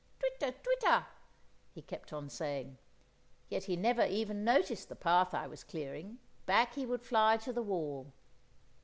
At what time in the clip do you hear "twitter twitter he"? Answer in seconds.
0.17-1.83